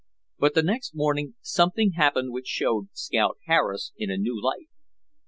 [0.39, 4.67] But the next morning something happened which showed Scout Harris in a new light.